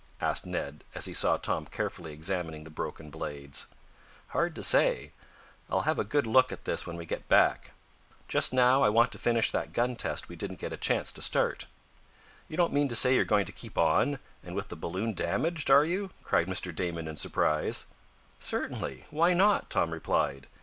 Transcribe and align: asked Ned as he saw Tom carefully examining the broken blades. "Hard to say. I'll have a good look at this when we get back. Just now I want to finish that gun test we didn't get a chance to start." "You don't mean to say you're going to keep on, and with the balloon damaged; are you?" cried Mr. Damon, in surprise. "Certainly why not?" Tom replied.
asked 0.19 0.47
Ned 0.47 0.83
as 0.95 1.05
he 1.05 1.13
saw 1.13 1.37
Tom 1.37 1.67
carefully 1.67 2.11
examining 2.11 2.63
the 2.63 2.71
broken 2.71 3.11
blades. 3.11 3.67
"Hard 4.29 4.55
to 4.55 4.63
say. 4.63 5.11
I'll 5.69 5.81
have 5.83 5.99
a 5.99 6.03
good 6.03 6.25
look 6.25 6.51
at 6.51 6.65
this 6.65 6.87
when 6.87 6.97
we 6.97 7.05
get 7.05 7.27
back. 7.27 7.69
Just 8.27 8.51
now 8.51 8.81
I 8.83 8.89
want 8.89 9.11
to 9.11 9.19
finish 9.19 9.51
that 9.51 9.73
gun 9.73 9.95
test 9.95 10.27
we 10.27 10.35
didn't 10.35 10.57
get 10.59 10.73
a 10.73 10.75
chance 10.75 11.11
to 11.11 11.21
start." 11.21 11.67
"You 12.47 12.57
don't 12.57 12.73
mean 12.73 12.87
to 12.87 12.95
say 12.95 13.13
you're 13.13 13.25
going 13.25 13.45
to 13.45 13.51
keep 13.51 13.77
on, 13.77 14.17
and 14.43 14.55
with 14.55 14.69
the 14.69 14.75
balloon 14.75 15.13
damaged; 15.13 15.69
are 15.69 15.85
you?" 15.85 16.09
cried 16.23 16.47
Mr. 16.47 16.73
Damon, 16.73 17.07
in 17.07 17.15
surprise. 17.15 17.85
"Certainly 18.39 19.05
why 19.11 19.35
not?" 19.35 19.69
Tom 19.69 19.91
replied. 19.91 20.47